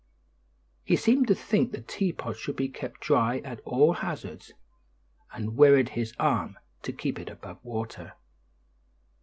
[0.83, 4.51] He seemed to think the teapot should be kept dry at all hazards,
[5.31, 8.13] and wearied his arm to keep it above water.